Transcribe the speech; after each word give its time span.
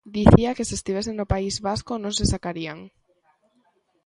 Dicía 0.17 0.55
que 0.57 0.67
se 0.67 0.75
estivese 0.79 1.11
no 1.15 1.25
País 1.33 1.55
Vasco 1.67 1.93
non 2.03 2.13
se 2.17 2.25
sacarían. 2.33 2.79